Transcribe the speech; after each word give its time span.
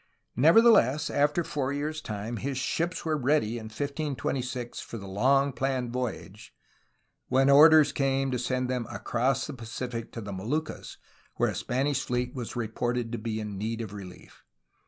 Nevertheless, 0.35 1.11
after 1.11 1.43
four 1.43 1.71
years' 1.71 2.01
time, 2.01 2.37
his 2.37 2.57
ships 2.57 3.05
were 3.05 3.15
ready 3.15 3.59
in 3.59 3.65
1526 3.65 4.79
for 4.79 4.97
the 4.97 5.05
long 5.07 5.53
planned 5.53 5.93
voyage, 5.93 6.55
when 7.27 7.51
or 7.51 7.69
ders 7.69 7.91
came 7.91 8.31
to 8.31 8.39
send 8.39 8.67
them 8.67 8.87
across 8.89 9.45
the 9.45 9.53
Pacific 9.53 10.11
to 10.13 10.21
the 10.21 10.33
Moluccas 10.33 10.97
where 11.35 11.49
a 11.49 11.53
Spanish 11.53 12.03
fleet 12.03 12.33
was 12.33 12.55
reported 12.55 13.11
to 13.11 13.19
be 13.19 13.39
in 13.39 13.59
need 13.59 13.79
of 13.79 13.93
relief. 13.93 14.43